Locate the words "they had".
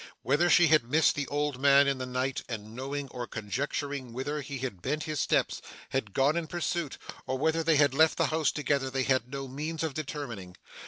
7.63-7.93, 8.89-9.29